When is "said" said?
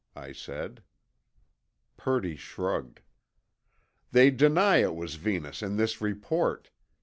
0.31-0.81